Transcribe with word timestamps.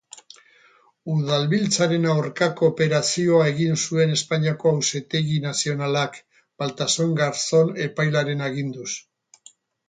Udalbiltzaren 1.15 2.07
aurkako 2.13 2.69
operazioa 2.73 3.43
egin 3.49 3.77
zuen 3.83 4.15
Espainiako 4.15 4.71
Auzitegi 4.77 5.37
Nazionalak, 5.45 6.17
Baltasar 6.63 7.13
Garzon 7.21 7.71
epailearen 7.87 8.43
aginduz. 8.49 8.89